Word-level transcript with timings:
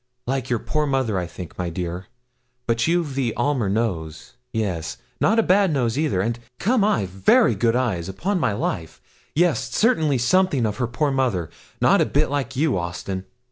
Like 0.25 0.49
your 0.49 0.57
poor 0.57 0.87
mother, 0.87 1.19
I 1.19 1.27
think, 1.27 1.59
my 1.59 1.69
dear; 1.69 2.07
but 2.65 2.87
you've 2.87 3.13
the 3.13 3.35
Aylmer 3.37 3.69
nose 3.69 4.33
yes 4.51 4.97
not 5.19 5.37
a 5.37 5.43
bad 5.43 5.71
nose 5.71 5.95
either, 5.95 6.21
and, 6.21 6.39
come! 6.57 7.05
very 7.05 7.53
good 7.53 7.75
eyes, 7.75 8.09
upon 8.09 8.39
my 8.39 8.51
life 8.53 8.99
yes, 9.35 9.69
certainly 9.69 10.17
something 10.17 10.65
of 10.65 10.77
her 10.77 10.87
poor 10.87 11.11
mother 11.11 11.51
not 11.79 12.01
a 12.01 12.07
bit 12.07 12.31
like 12.31 12.55
you, 12.55 12.79
Austin.' 12.79 13.25